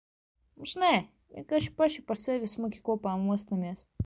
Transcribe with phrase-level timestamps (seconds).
[0.61, 0.89] Moš nē,
[1.35, 3.91] vienkārši paši par sevi smuki kopā mostamies.